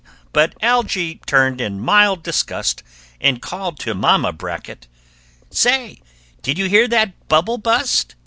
But 0.33 0.55
Algy 0.63 1.21
turned 1.27 1.61
in 1.61 1.79
mild 1.79 2.23
disgust, 2.23 2.81
And 3.19 3.39
called 3.39 3.77
to 3.81 3.93
Mama 3.93 4.33
Bracket, 4.33 4.87
"Say, 5.51 6.01
did 6.41 6.57
you 6.57 6.65
hear 6.67 6.87
that 6.87 7.27
bubble 7.27 7.59
bu'st? 7.59 8.15